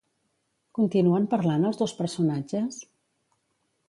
Continuen 0.77 1.27
parlant 1.35 1.67
els 1.69 1.79
dos 1.81 1.93
personatges? 1.99 2.81